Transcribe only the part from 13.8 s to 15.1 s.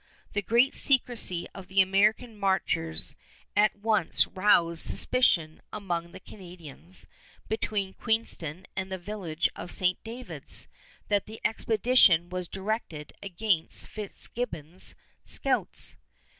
Fitzgibbons'